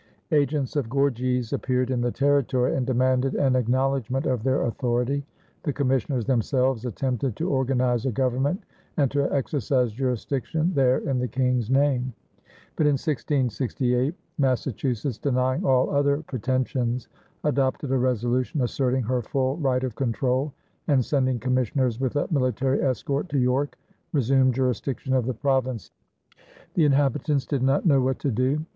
[0.31, 5.23] Agents of Gorges appeared in the territory and demanded an acknowledgment of their authority;
[5.61, 8.63] the commissioners themselves attempted to organize a government
[8.97, 12.13] and to exercise jurisdiction there in the King's name;
[12.75, 17.07] but in 1668 Massachusetts, denying all other pretensions,
[17.43, 20.51] adopted a resolution asserting her full right of control,
[20.87, 23.77] and, sending commissioners with a military escort to York,
[24.13, 25.91] resumed jurisdiction of the province.
[26.73, 28.65] The inhabitants did not know what to do.